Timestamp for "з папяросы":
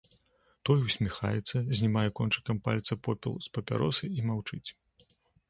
3.45-4.11